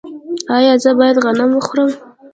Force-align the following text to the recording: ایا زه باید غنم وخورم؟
ایا 0.57 0.73
زه 0.83 0.91
باید 0.99 1.17
غنم 1.23 1.51
وخورم؟ 1.55 1.91